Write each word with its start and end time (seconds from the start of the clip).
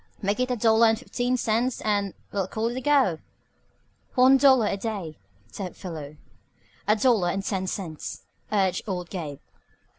"Make 0.19 0.39
it 0.39 0.49
a 0.49 0.55
dollar 0.55 0.87
an' 0.87 0.95
fifteen 0.95 1.37
cents 1.37 1.79
and 1.81 2.15
we'll 2.31 2.47
call 2.47 2.69
it 2.69 2.77
a 2.77 2.81
go." 2.81 3.19
"One 4.15 4.37
dollar 4.37 4.65
a 4.65 4.75
day," 4.75 5.19
said 5.51 5.75
Philo. 5.75 6.17
"A 6.87 6.95
dollar, 6.95 7.39
ten 7.39 7.67
cents," 7.67 8.23
urged 8.51 8.81
old 8.87 9.11
Gabe. 9.11 9.37